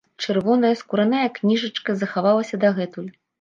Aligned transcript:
Чырвоная 0.27 0.71
скураная 0.79 1.25
кніжачка 1.35 1.97
захавалася 2.05 2.61
дагэтуль. 2.65 3.13